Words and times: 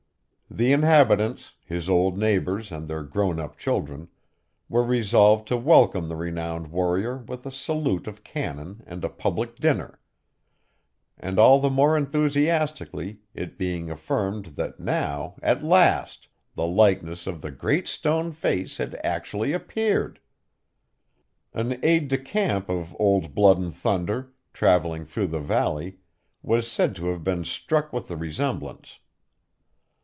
The 0.53 0.73
inhabitants, 0.73 1.53
his 1.65 1.87
old 1.87 2.17
neighbors 2.17 2.73
and 2.73 2.89
their 2.89 3.03
grown 3.03 3.39
up 3.39 3.57
children, 3.57 4.09
were 4.67 4.83
resolved 4.83 5.47
to 5.47 5.55
welcome 5.55 6.09
the 6.09 6.17
renowned 6.17 6.67
warrior 6.73 7.19
with 7.19 7.45
a 7.45 7.51
salute 7.51 8.05
of 8.05 8.25
cannon 8.25 8.83
and 8.85 9.05
a 9.05 9.09
public 9.09 9.55
dinner; 9.55 10.01
and 11.17 11.39
all 11.39 11.61
the 11.61 11.69
more 11.69 11.95
enthusiastically, 11.95 13.19
it 13.33 13.57
being 13.57 13.89
affirmed 13.89 14.47
that 14.57 14.77
now, 14.77 15.35
at 15.41 15.63
last, 15.63 16.27
the 16.55 16.67
likeness 16.67 17.27
of 17.27 17.39
the 17.39 17.49
Great 17.51 17.87
Stone 17.87 18.33
Face 18.33 18.75
had 18.77 18.99
actually 19.05 19.53
appeared. 19.53 20.19
An 21.53 21.79
aid 21.81 22.09
de 22.09 22.17
camp 22.17 22.67
of 22.67 22.93
Old 22.99 23.33
Blood 23.33 23.57
and 23.59 23.73
Thunder, 23.73 24.33
travelling 24.51 25.05
through 25.05 25.27
the 25.27 25.39
valley, 25.39 25.99
was 26.43 26.69
said 26.69 26.93
to 26.97 27.07
have 27.07 27.23
been 27.23 27.45
struck 27.45 27.93
with 27.93 28.09
the 28.09 28.17
resemblance. 28.17 28.99